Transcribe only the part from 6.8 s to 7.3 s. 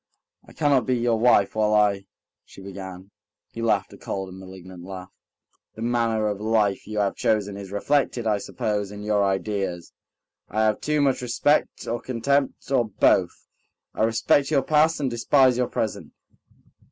you have